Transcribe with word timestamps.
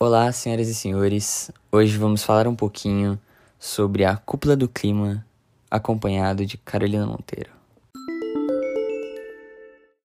Olá, 0.00 0.30
senhoras 0.30 0.68
e 0.68 0.76
senhores. 0.76 1.50
Hoje 1.72 1.98
vamos 1.98 2.22
falar 2.22 2.46
um 2.46 2.54
pouquinho 2.54 3.18
sobre 3.58 4.04
a 4.04 4.16
cúpula 4.16 4.56
do 4.56 4.68
clima, 4.68 5.26
acompanhado 5.68 6.46
de 6.46 6.56
Carolina 6.56 7.04
Monteiro. 7.04 7.50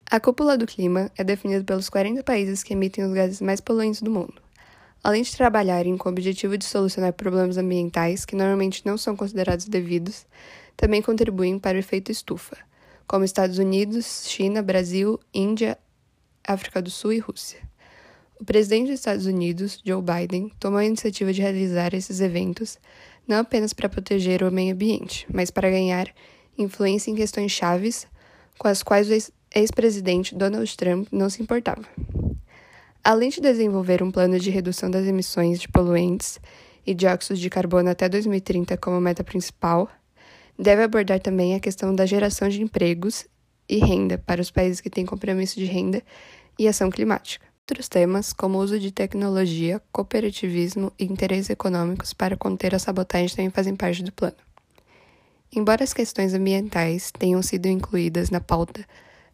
A 0.05 0.19
cúpula 0.19 0.55
do 0.55 0.67
clima 0.67 1.09
é 1.17 1.23
definida 1.23 1.63
pelos 1.63 1.89
40 1.89 2.21
países 2.21 2.61
que 2.61 2.73
emitem 2.73 3.05
os 3.05 3.11
gases 3.11 3.41
mais 3.41 3.59
poluentes 3.59 4.03
do 4.03 4.11
mundo. 4.11 4.35
Além 5.03 5.23
de 5.23 5.35
trabalharem 5.35 5.97
com 5.97 6.09
o 6.09 6.11
objetivo 6.11 6.59
de 6.59 6.65
solucionar 6.65 7.13
problemas 7.13 7.57
ambientais 7.57 8.23
que 8.23 8.35
normalmente 8.35 8.85
não 8.85 8.99
são 8.99 9.15
considerados 9.15 9.65
devidos, 9.65 10.27
também 10.77 11.01
contribuem 11.01 11.57
para 11.57 11.75
o 11.75 11.79
efeito 11.79 12.11
estufa, 12.11 12.55
como 13.07 13.25
Estados 13.25 13.57
Unidos, 13.57 14.25
China, 14.27 14.61
Brasil, 14.61 15.19
Índia, 15.33 15.75
África 16.47 16.83
do 16.83 16.91
Sul 16.91 17.13
e 17.13 17.17
Rússia. 17.17 17.70
O 18.41 18.43
presidente 18.43 18.87
dos 18.87 18.95
Estados 18.95 19.27
Unidos, 19.27 19.79
Joe 19.85 20.01
Biden, 20.01 20.51
tomou 20.59 20.79
a 20.79 20.83
iniciativa 20.83 21.31
de 21.31 21.43
realizar 21.43 21.93
esses 21.93 22.19
eventos 22.19 22.79
não 23.27 23.37
apenas 23.37 23.71
para 23.71 23.87
proteger 23.87 24.41
o 24.41 24.51
meio 24.51 24.73
ambiente, 24.73 25.27
mas 25.31 25.51
para 25.51 25.69
ganhar 25.69 26.07
influência 26.57 27.11
em 27.11 27.15
questões 27.15 27.51
chaves 27.51 28.07
com 28.57 28.67
as 28.67 28.81
quais 28.81 29.07
o 29.11 29.31
ex-presidente 29.53 30.33
Donald 30.33 30.75
Trump 30.75 31.07
não 31.11 31.29
se 31.29 31.43
importava. 31.43 31.83
Além 33.03 33.29
de 33.29 33.39
desenvolver 33.39 34.01
um 34.01 34.09
plano 34.09 34.39
de 34.39 34.49
redução 34.49 34.89
das 34.89 35.05
emissões 35.05 35.61
de 35.61 35.67
poluentes 35.67 36.39
e 36.83 36.95
dióxido 36.95 37.37
de 37.37 37.47
carbono 37.47 37.91
até 37.91 38.09
2030 38.09 38.75
como 38.77 38.99
meta 38.99 39.23
principal, 39.23 39.87
deve 40.57 40.81
abordar 40.81 41.19
também 41.19 41.53
a 41.53 41.59
questão 41.59 41.93
da 41.93 42.07
geração 42.07 42.49
de 42.49 42.59
empregos 42.59 43.27
e 43.69 43.77
renda 43.77 44.17
para 44.17 44.41
os 44.41 44.49
países 44.49 44.81
que 44.81 44.89
têm 44.89 45.05
compromisso 45.05 45.59
de 45.59 45.65
renda 45.65 46.01
e 46.57 46.67
ação 46.67 46.89
climática. 46.89 47.50
Outros 47.71 47.87
temas, 47.87 48.33
como 48.33 48.57
o 48.57 48.61
uso 48.61 48.77
de 48.77 48.91
tecnologia, 48.91 49.81
cooperativismo 49.93 50.91
e 50.99 51.05
interesses 51.05 51.49
econômicos 51.49 52.11
para 52.11 52.35
conter 52.35 52.75
a 52.75 52.79
sabotagem, 52.79 53.33
também 53.33 53.49
fazem 53.49 53.77
parte 53.77 54.03
do 54.03 54.11
plano. 54.11 54.35
Embora 55.55 55.81
as 55.81 55.93
questões 55.93 56.33
ambientais 56.33 57.11
tenham 57.17 57.41
sido 57.41 57.67
incluídas 57.67 58.29
na 58.29 58.41
pauta 58.41 58.85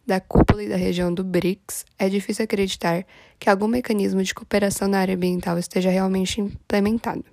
da 0.06 0.20
cúpula 0.20 0.62
e 0.62 0.68
da 0.68 0.76
região 0.76 1.12
do 1.12 1.24
BRICS, 1.24 1.84
é 1.98 2.08
difícil 2.08 2.44
acreditar 2.44 3.04
que 3.40 3.50
algum 3.50 3.66
mecanismo 3.66 4.22
de 4.22 4.32
cooperação 4.32 4.86
na 4.86 5.00
área 5.00 5.16
ambiental 5.16 5.58
esteja 5.58 5.90
realmente 5.90 6.40
implementado. 6.40 7.24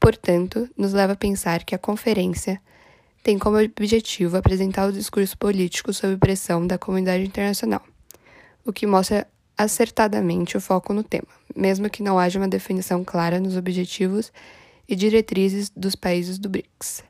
Portanto, 0.00 0.68
nos 0.76 0.92
leva 0.92 1.12
a 1.12 1.16
pensar 1.16 1.62
que 1.62 1.72
a 1.72 1.78
conferência 1.78 2.60
tem 3.22 3.38
como 3.38 3.58
objetivo 3.58 4.36
apresentar 4.36 4.88
o 4.88 4.92
discurso 4.92 5.38
político 5.38 5.92
sob 5.92 6.16
pressão 6.16 6.66
da 6.66 6.76
comunidade 6.76 7.24
internacional, 7.24 7.84
o 8.66 8.72
que 8.72 8.88
mostra 8.88 9.24
acertadamente 9.62 10.56
o 10.56 10.60
foco 10.60 10.94
no 10.94 11.04
tema, 11.04 11.28
mesmo 11.54 11.90
que 11.90 12.02
não 12.02 12.18
haja 12.18 12.38
uma 12.38 12.48
definição 12.48 13.04
clara 13.04 13.38
nos 13.38 13.58
objetivos 13.58 14.32
e 14.88 14.96
diretrizes 14.96 15.68
dos 15.76 15.94
países 15.94 16.38
do 16.38 16.48
BRICS. 16.48 17.04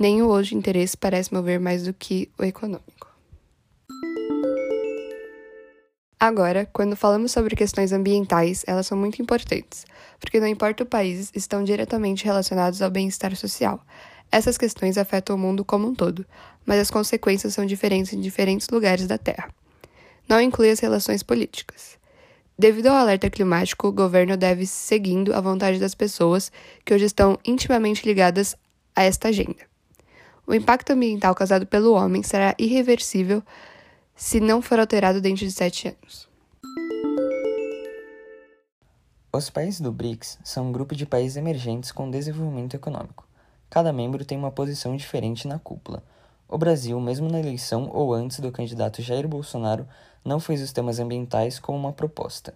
Nem 0.00 0.22
o 0.22 0.28
outro 0.28 0.54
interesse 0.54 0.96
parece 0.96 1.34
mover 1.34 1.60
mais 1.60 1.84
do 1.84 1.92
que 1.92 2.30
o 2.38 2.42
econômico. 2.42 3.06
Agora, 6.18 6.66
quando 6.72 6.96
falamos 6.96 7.32
sobre 7.32 7.54
questões 7.54 7.92
ambientais, 7.92 8.64
elas 8.66 8.86
são 8.86 8.96
muito 8.96 9.20
importantes, 9.20 9.84
porque 10.18 10.40
não 10.40 10.46
importa 10.46 10.84
o 10.84 10.86
país, 10.86 11.30
estão 11.34 11.62
diretamente 11.62 12.24
relacionados 12.24 12.80
ao 12.80 12.90
bem-estar 12.90 13.36
social. 13.36 13.78
Essas 14.32 14.56
questões 14.56 14.96
afetam 14.96 15.36
o 15.36 15.38
mundo 15.38 15.62
como 15.66 15.86
um 15.86 15.94
todo, 15.94 16.24
mas 16.64 16.80
as 16.80 16.90
consequências 16.90 17.52
são 17.52 17.66
diferentes 17.66 18.14
em 18.14 18.20
diferentes 18.22 18.70
lugares 18.70 19.06
da 19.06 19.18
Terra 19.18 19.50
não 20.28 20.40
inclui 20.40 20.70
as 20.70 20.80
relações 20.80 21.22
políticas. 21.22 21.98
Devido 22.58 22.86
ao 22.86 22.96
alerta 22.96 23.28
climático, 23.28 23.88
o 23.88 23.92
governo 23.92 24.36
deve 24.36 24.66
seguindo 24.66 25.34
a 25.34 25.40
vontade 25.40 25.78
das 25.78 25.94
pessoas 25.94 26.52
que 26.84 26.94
hoje 26.94 27.04
estão 27.04 27.38
intimamente 27.44 28.06
ligadas 28.06 28.56
a 28.94 29.02
esta 29.02 29.28
agenda. 29.28 29.66
O 30.46 30.54
impacto 30.54 30.92
ambiental 30.92 31.34
causado 31.34 31.66
pelo 31.66 31.94
homem 31.94 32.22
será 32.22 32.54
irreversível 32.58 33.42
se 34.14 34.38
não 34.38 34.62
for 34.62 34.78
alterado 34.78 35.20
dentro 35.20 35.44
de 35.44 35.50
sete 35.50 35.88
anos. 35.88 36.28
Os 39.32 39.50
países 39.50 39.80
do 39.80 39.90
BRICS 39.90 40.38
são 40.44 40.68
um 40.68 40.72
grupo 40.72 40.94
de 40.94 41.04
países 41.04 41.36
emergentes 41.36 41.90
com 41.90 42.08
desenvolvimento 42.08 42.74
econômico. 42.76 43.26
Cada 43.68 43.92
membro 43.92 44.24
tem 44.24 44.38
uma 44.38 44.52
posição 44.52 44.94
diferente 44.96 45.48
na 45.48 45.58
cúpula. 45.58 46.04
O 46.46 46.56
Brasil, 46.56 47.00
mesmo 47.00 47.28
na 47.28 47.40
eleição 47.40 47.90
ou 47.92 48.14
antes 48.14 48.38
do 48.38 48.52
candidato 48.52 49.02
Jair 49.02 49.26
Bolsonaro, 49.26 49.88
não 50.24 50.40
fez 50.40 50.62
os 50.62 50.72
temas 50.72 50.98
ambientais 50.98 51.58
como 51.58 51.78
uma 51.78 51.92
proposta. 51.92 52.54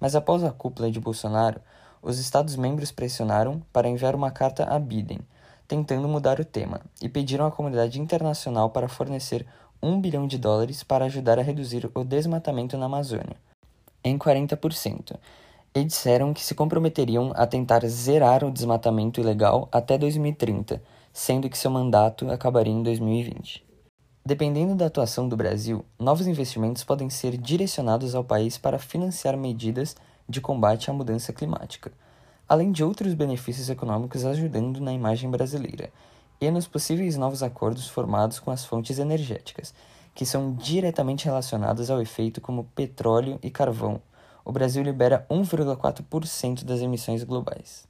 Mas 0.00 0.14
após 0.14 0.42
a 0.42 0.50
cúpula 0.50 0.90
de 0.90 1.00
Bolsonaro, 1.00 1.60
os 2.02 2.18
Estados-membros 2.18 2.92
pressionaram 2.92 3.62
para 3.72 3.88
enviar 3.88 4.14
uma 4.14 4.30
carta 4.30 4.64
a 4.64 4.78
Biden, 4.78 5.20
tentando 5.66 6.06
mudar 6.06 6.38
o 6.38 6.44
tema, 6.44 6.80
e 7.00 7.08
pediram 7.08 7.46
à 7.46 7.50
comunidade 7.50 8.00
internacional 8.00 8.70
para 8.70 8.88
fornecer 8.88 9.46
um 9.82 10.00
bilhão 10.00 10.26
de 10.26 10.38
dólares 10.38 10.82
para 10.82 11.06
ajudar 11.06 11.38
a 11.38 11.42
reduzir 11.42 11.90
o 11.94 12.04
desmatamento 12.04 12.76
na 12.76 12.86
Amazônia, 12.86 13.36
em 14.02 14.18
40%, 14.18 15.16
e 15.74 15.84
disseram 15.84 16.34
que 16.34 16.44
se 16.44 16.54
comprometeriam 16.54 17.32
a 17.34 17.46
tentar 17.46 17.84
zerar 17.86 18.44
o 18.44 18.50
desmatamento 18.50 19.20
ilegal 19.20 19.68
até 19.72 19.96
2030, 19.98 20.82
sendo 21.12 21.48
que 21.48 21.58
seu 21.58 21.70
mandato 21.70 22.30
acabaria 22.30 22.72
em 22.72 22.82
2020. 22.82 23.63
Dependendo 24.26 24.74
da 24.74 24.86
atuação 24.86 25.28
do 25.28 25.36
Brasil, 25.36 25.84
novos 25.98 26.26
investimentos 26.26 26.82
podem 26.82 27.10
ser 27.10 27.36
direcionados 27.36 28.14
ao 28.14 28.24
país 28.24 28.56
para 28.56 28.78
financiar 28.78 29.36
medidas 29.36 29.94
de 30.26 30.40
combate 30.40 30.90
à 30.90 30.94
mudança 30.94 31.30
climática, 31.30 31.92
além 32.48 32.72
de 32.72 32.82
outros 32.82 33.12
benefícios 33.12 33.68
econômicos 33.68 34.24
ajudando 34.24 34.80
na 34.80 34.94
imagem 34.94 35.30
brasileira 35.30 35.90
e 36.40 36.50
nos 36.50 36.66
possíveis 36.66 37.18
novos 37.18 37.42
acordos 37.42 37.86
formados 37.86 38.38
com 38.38 38.50
as 38.50 38.64
fontes 38.64 38.98
energéticas, 38.98 39.74
que 40.14 40.24
são 40.24 40.54
diretamente 40.54 41.26
relacionadas 41.26 41.90
ao 41.90 42.00
efeito 42.00 42.40
como 42.40 42.64
petróleo 42.74 43.38
e 43.42 43.50
carvão. 43.50 44.00
O 44.42 44.50
Brasil 44.50 44.82
libera 44.82 45.26
1,4% 45.30 46.64
das 46.64 46.80
emissões 46.80 47.22
globais. 47.24 47.86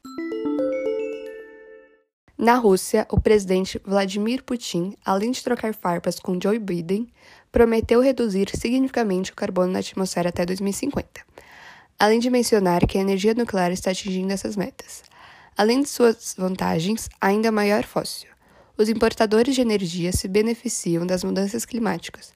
Na 2.37 2.57
Rússia, 2.57 3.07
o 3.11 3.21
presidente 3.21 3.81
Vladimir 3.85 4.43
Putin, 4.43 4.97
além 5.05 5.31
de 5.31 5.43
trocar 5.43 5.73
farpas 5.73 6.19
com 6.19 6.39
Joe 6.41 6.59
Biden, 6.59 7.07
prometeu 7.53 8.01
reduzir 8.01 8.51
significativamente 8.51 9.31
o 9.31 9.37
carbono 9.37 9.73
na 9.73 9.79
atmosfera 9.79 10.31
até 10.31 10.45
2050, 10.45 11.21
além 11.97 12.19
de 12.19 12.29
mencionar 12.29 12.85
que 12.89 12.99
a 12.99 13.01
energia 13.01 13.35
nuclear 13.35 13.71
está 13.71 13.93
atingindo 13.93 14.33
essas 14.33 14.57
metas. 14.57 15.05
Além 15.57 15.83
de 15.83 15.89
suas 15.89 16.35
vantagens, 16.37 17.09
ainda 17.21 17.53
maior 17.53 17.85
fóssil. 17.85 18.31
Os 18.77 18.89
importadores 18.89 19.55
de 19.55 19.61
energia 19.61 20.11
se 20.11 20.27
beneficiam 20.27 21.07
das 21.07 21.23
mudanças 21.23 21.65
climáticas, 21.65 22.35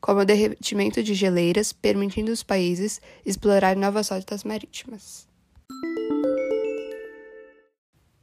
como 0.00 0.20
o 0.20 0.24
derretimento 0.24 1.02
de 1.02 1.12
geleiras, 1.12 1.72
permitindo 1.72 2.30
os 2.30 2.44
países 2.44 3.00
explorar 3.26 3.74
novas 3.74 4.10
rotas 4.10 4.44
marítimas. 4.44 5.29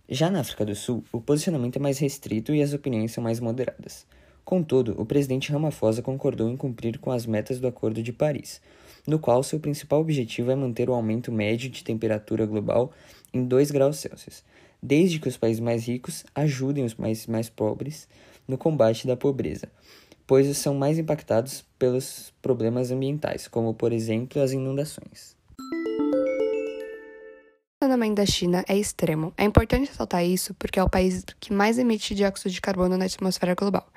Já 0.09 0.31
na 0.31 0.39
África 0.39 0.63
do 0.63 0.73
Sul, 0.73 1.03
o 1.11 1.19
posicionamento 1.19 1.75
é 1.75 1.79
mais 1.79 1.99
restrito 1.99 2.55
e 2.55 2.61
as 2.61 2.71
opiniões 2.71 3.11
são 3.11 3.21
mais 3.21 3.41
moderadas. 3.41 4.05
Contudo, 4.45 4.95
o 4.97 5.05
presidente 5.05 5.51
Ramaphosa 5.51 6.01
concordou 6.01 6.49
em 6.49 6.55
cumprir 6.55 6.97
com 6.97 7.11
as 7.11 7.25
metas 7.25 7.59
do 7.59 7.67
Acordo 7.67 8.01
de 8.01 8.13
Paris, 8.13 8.61
no 9.05 9.19
qual 9.19 9.43
seu 9.43 9.59
principal 9.59 9.99
objetivo 9.99 10.49
é 10.49 10.55
manter 10.55 10.89
o 10.89 10.93
aumento 10.93 11.29
médio 11.29 11.69
de 11.69 11.83
temperatura 11.83 12.45
global 12.45 12.93
em 13.33 13.43
2 13.43 13.69
graus 13.69 13.97
Celsius, 13.97 14.45
desde 14.81 15.19
que 15.19 15.27
os 15.27 15.35
países 15.35 15.59
mais 15.59 15.85
ricos 15.85 16.23
ajudem 16.33 16.85
os 16.85 16.93
países 16.93 17.27
mais 17.27 17.49
pobres 17.49 18.07
no 18.47 18.57
combate 18.57 19.05
da 19.05 19.17
pobreza, 19.17 19.69
pois 20.25 20.55
são 20.55 20.73
mais 20.73 20.97
impactados 20.97 21.65
pelos 21.77 22.31
problemas 22.41 22.91
ambientais, 22.91 23.45
como 23.45 23.73
por 23.73 23.91
exemplo 23.91 24.41
as 24.41 24.53
inundações 24.53 25.36
relacionamento 27.87 28.15
da 28.15 28.25
China 28.25 28.65
é 28.67 28.77
extremo. 28.77 29.33
É 29.37 29.43
importante 29.43 29.87
ressaltar 29.87 30.23
isso 30.25 30.53
porque 30.53 30.79
é 30.79 30.83
o 30.83 30.89
país 30.89 31.23
que 31.39 31.53
mais 31.53 31.79
emite 31.79 32.13
dióxido 32.13 32.51
de 32.51 32.61
carbono 32.61 32.97
na 32.97 33.05
atmosfera 33.05 33.55
global 33.55 33.87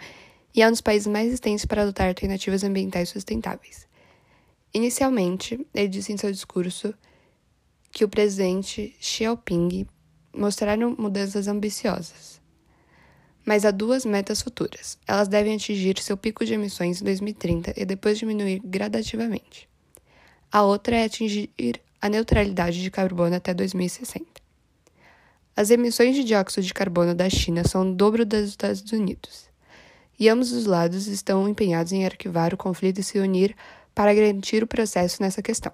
e 0.55 0.63
é 0.63 0.67
um 0.67 0.71
dos 0.71 0.81
países 0.81 1.07
mais 1.07 1.27
resistentes 1.27 1.65
para 1.65 1.83
adotar 1.83 2.09
alternativas 2.09 2.65
ambientais 2.65 3.09
sustentáveis. 3.09 3.87
Inicialmente, 4.73 5.67
ele 5.75 5.89
disse 5.89 6.13
em 6.13 6.17
seu 6.17 6.31
discurso 6.31 6.95
que 7.91 8.05
o 8.05 8.09
presidente 8.09 8.95
Xi 9.01 9.25
Jinping 9.25 9.87
mostraram 10.33 10.95
mudanças 10.97 11.49
ambiciosas. 11.49 12.41
Mas 13.45 13.65
há 13.65 13.71
duas 13.73 14.05
metas 14.05 14.43
futuras. 14.43 14.97
Elas 15.09 15.27
devem 15.27 15.57
atingir 15.57 15.99
seu 15.99 16.17
pico 16.17 16.45
de 16.45 16.55
emissões 16.55 17.01
em 17.01 17.05
2030 17.05 17.75
e 17.77 17.85
depois 17.85 18.19
diminuir 18.19 18.61
gradativamente. 18.65 19.69
A 20.53 20.63
outra 20.63 20.97
é 20.97 21.05
atingir 21.05 21.51
a 22.01 22.09
neutralidade 22.09 22.81
de 22.81 22.91
carbono 22.91 23.35
até 23.37 23.53
2060. 23.53 24.27
As 25.55 25.71
emissões 25.71 26.17
de 26.17 26.25
dióxido 26.25 26.65
de 26.65 26.73
carbono 26.73 27.15
da 27.15 27.29
China 27.29 27.63
são 27.67 27.91
o 27.91 27.95
dobro 27.95 28.25
das 28.25 28.43
dos 28.43 28.51
Estados 28.51 28.93
Unidos, 28.93 29.51
e 30.19 30.29
ambos 30.29 30.53
os 30.53 30.65
lados 30.65 31.07
estão 31.07 31.49
empenhados 31.49 31.93
em 31.93 32.07
arquivar 32.07 32.55
o 32.55 32.57
conflito 32.57 33.01
e 33.01 33.03
se 33.03 33.19
unir 33.19 33.55
para 33.95 34.15
garantir 34.15 34.63
o 34.63 34.67
processo 34.67 35.23
nessa 35.23 35.43
questão. 35.43 35.73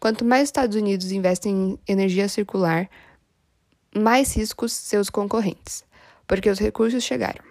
Quanto 0.00 0.24
mais 0.24 0.44
os 0.44 0.48
Estados 0.48 0.76
Unidos 0.76 1.10
investem 1.10 1.78
em 1.86 1.92
energia 1.92 2.28
circular, 2.28 2.88
mais 3.94 4.34
riscos 4.36 4.72
seus 4.72 5.10
concorrentes, 5.10 5.84
porque 6.26 6.48
os 6.48 6.58
recursos 6.58 7.02
chegaram. 7.02 7.42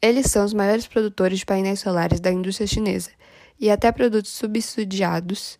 Eles 0.00 0.26
são 0.26 0.44
os 0.44 0.52
maiores 0.52 0.86
produtores 0.86 1.38
de 1.38 1.46
painéis 1.46 1.80
solares 1.80 2.20
da 2.20 2.30
indústria 2.30 2.66
chinesa 2.66 3.10
e 3.58 3.70
até 3.70 3.90
produtos 3.90 4.32
subsidiados 4.32 5.56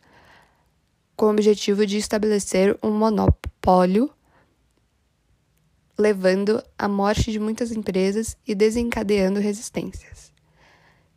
com 1.23 1.27
o 1.27 1.31
objetivo 1.31 1.87
de 1.87 1.99
estabelecer 1.99 2.77
um 2.83 2.91
monopólio, 2.91 4.11
levando 5.97 6.61
à 6.77 6.89
morte 6.89 7.31
de 7.31 7.39
muitas 7.39 7.71
empresas 7.71 8.37
e 8.45 8.57
desencadeando 8.57 9.39
resistências. 9.39 10.33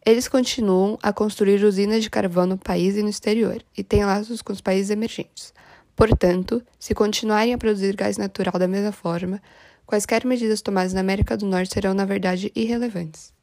Eles 0.06 0.28
continuam 0.28 0.96
a 1.02 1.12
construir 1.12 1.64
usinas 1.64 2.04
de 2.04 2.12
carvão 2.12 2.46
no 2.46 2.56
país 2.56 2.96
e 2.96 3.02
no 3.02 3.10
exterior 3.10 3.66
e 3.76 3.84
têm 3.84 4.06
laços 4.06 4.44
com 4.44 4.54
os 4.54 4.62
países 4.62 4.92
emergentes. 4.92 5.52
Portanto, 5.96 6.62
se 6.78 6.94
continuarem 6.94 7.56
a 7.56 7.58
produzir 7.58 7.96
gás 7.96 8.16
natural 8.16 8.60
da 8.60 8.68
mesma 8.68 8.92
forma, 8.92 9.42
quaisquer 9.88 10.24
medidas 10.24 10.62
tomadas 10.62 10.94
na 10.94 11.00
América 11.00 11.36
do 11.36 11.48
Norte 11.48 11.74
serão, 11.74 11.96
na 11.96 12.06
verdade, 12.06 12.52
irrelevantes. 12.56 13.34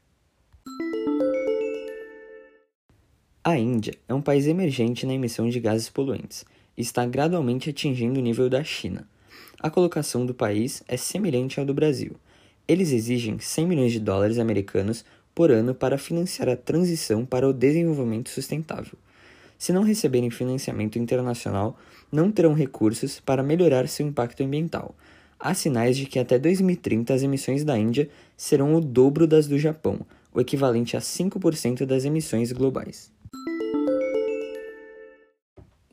A 3.42 3.58
Índia 3.58 3.98
é 4.06 4.14
um 4.14 4.22
país 4.22 4.46
emergente 4.46 5.04
na 5.04 5.14
emissão 5.14 5.48
de 5.48 5.58
gases 5.58 5.90
poluentes 5.90 6.44
está 6.76 7.06
gradualmente 7.06 7.70
atingindo 7.70 8.18
o 8.18 8.22
nível 8.22 8.48
da 8.48 8.64
China. 8.64 9.06
A 9.60 9.70
colocação 9.70 10.26
do 10.26 10.34
país 10.34 10.82
é 10.88 10.96
semelhante 10.96 11.60
ao 11.60 11.66
do 11.66 11.74
Brasil. 11.74 12.16
Eles 12.66 12.90
exigem 12.90 13.38
100 13.38 13.66
milhões 13.66 13.92
de 13.92 14.00
dólares 14.00 14.38
americanos 14.38 15.04
por 15.34 15.50
ano 15.50 15.74
para 15.74 15.98
financiar 15.98 16.48
a 16.48 16.56
transição 16.56 17.24
para 17.24 17.48
o 17.48 17.52
desenvolvimento 17.52 18.30
sustentável. 18.30 18.98
Se 19.58 19.72
não 19.72 19.84
receberem 19.84 20.30
financiamento 20.30 20.98
internacional, 20.98 21.78
não 22.10 22.32
terão 22.32 22.54
recursos 22.54 23.20
para 23.20 23.42
melhorar 23.42 23.86
seu 23.86 24.04
impacto 24.04 24.42
ambiental. 24.42 24.94
Há 25.38 25.54
sinais 25.54 25.96
de 25.96 26.06
que 26.06 26.18
até 26.18 26.38
2030 26.38 27.14
as 27.14 27.22
emissões 27.22 27.62
da 27.62 27.78
Índia 27.78 28.08
serão 28.36 28.74
o 28.74 28.80
dobro 28.80 29.26
das 29.26 29.46
do 29.46 29.58
Japão, 29.58 30.00
o 30.34 30.40
equivalente 30.40 30.96
a 30.96 31.00
5% 31.00 31.84
das 31.84 32.04
emissões 32.04 32.50
globais. 32.50 33.11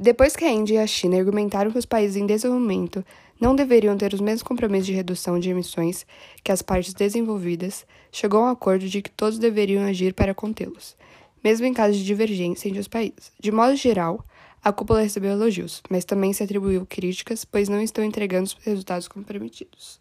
Depois 0.01 0.34
que 0.34 0.46
a 0.46 0.50
Índia 0.50 0.75
e 0.75 0.78
a 0.78 0.88
China 0.88 1.18
argumentaram 1.18 1.72
que 1.72 1.78
os 1.78 1.86
países 1.86 2.16
em 2.16 2.25
desenvolvimento 2.25 3.04
não 3.38 3.54
deveriam 3.54 3.98
ter 3.98 4.13
os 4.13 4.22
mesmos 4.22 4.44
compromissos 4.44 4.86
de 4.86 4.94
redução 4.94 5.38
de 5.38 5.50
emissões 5.50 6.06
que 6.42 6.54
as 6.54 6.62
partes 6.62 6.94
desenvolvidas, 6.94 7.86
chegou 8.10 8.40
a 8.40 8.46
um 8.46 8.50
acordo 8.50 8.88
de 8.88 9.01
que 9.01 9.12
todos 9.12 9.38
deveriam 9.38 9.84
agir 9.84 10.13
para 10.13 10.34
contê-los, 10.34 10.96
mesmo 11.44 11.66
em 11.66 11.74
caso 11.74 11.98
de 11.98 12.06
divergência 12.06 12.69
entre 12.69 12.80
os 12.80 12.88
países. 12.88 13.34
De 13.38 13.51
modo 13.51 13.75
geral, 13.75 14.24
a 14.63 14.72
cúpula 14.72 15.01
recebeu 15.01 15.31
elogios, 15.31 15.81
mas 15.90 16.06
também 16.06 16.31
se 16.31 16.44
atribuiu 16.44 16.86
críticas, 16.86 17.44
pois 17.44 17.68
não 17.68 17.81
estão 17.81 18.01
entregando 18.01 18.46
os 18.46 18.57
resultados 18.63 19.10
comprometidos. 19.10 20.00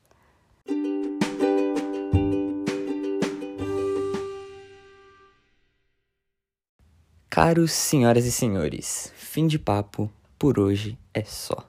Caros 7.40 7.70
senhoras 7.70 8.25
e 8.25 8.32
senhores, 8.32 9.12
fim 9.17 9.46
de 9.46 9.61
papo, 9.61 10.11
por 10.37 10.58
hoje 10.58 10.99
é 11.14 11.23
só. 11.23 11.64